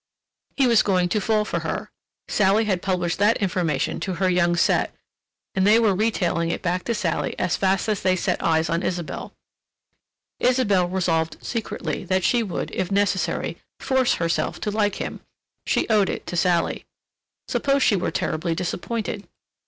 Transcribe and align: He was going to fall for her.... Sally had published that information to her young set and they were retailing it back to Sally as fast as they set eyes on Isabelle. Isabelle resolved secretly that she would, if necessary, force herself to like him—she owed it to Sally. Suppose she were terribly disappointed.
He 0.57 0.65
was 0.65 0.81
going 0.81 1.09
to 1.09 1.21
fall 1.21 1.45
for 1.45 1.59
her.... 1.59 1.91
Sally 2.27 2.65
had 2.65 2.81
published 2.81 3.19
that 3.19 3.37
information 3.37 3.99
to 3.99 4.15
her 4.15 4.27
young 4.31 4.55
set 4.55 4.95
and 5.53 5.67
they 5.67 5.77
were 5.77 5.93
retailing 5.93 6.49
it 6.49 6.63
back 6.63 6.83
to 6.85 6.95
Sally 6.95 7.37
as 7.37 7.55
fast 7.55 7.87
as 7.87 8.01
they 8.01 8.15
set 8.15 8.43
eyes 8.43 8.67
on 8.67 8.81
Isabelle. 8.81 9.35
Isabelle 10.39 10.89
resolved 10.89 11.37
secretly 11.45 12.03
that 12.05 12.23
she 12.23 12.41
would, 12.41 12.71
if 12.73 12.91
necessary, 12.91 13.61
force 13.79 14.15
herself 14.15 14.59
to 14.61 14.71
like 14.71 14.95
him—she 14.95 15.87
owed 15.87 16.09
it 16.09 16.25
to 16.25 16.35
Sally. 16.35 16.85
Suppose 17.47 17.83
she 17.83 17.95
were 17.95 18.09
terribly 18.09 18.55
disappointed. 18.55 19.27